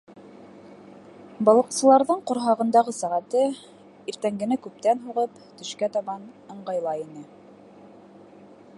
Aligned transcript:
Балыҡсыларҙың 1.49 2.23
ҡорһағындағы 2.31 2.95
сәғәте, 3.01 3.43
иртәнгене 4.13 4.59
күптән 4.67 5.05
һуғып, 5.09 5.39
төшкә 5.61 5.91
табан 5.99 6.27
ыңғайлай 6.57 7.09
ине. 7.09 7.27